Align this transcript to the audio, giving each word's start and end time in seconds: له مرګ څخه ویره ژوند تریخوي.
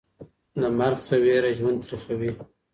له 0.61 0.67
مرګ 0.77 0.97
څخه 1.07 1.15
ویره 1.23 1.51
ژوند 1.57 1.77
تریخوي. 1.85 2.31